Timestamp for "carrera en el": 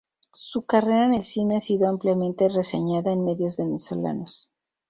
0.65-1.23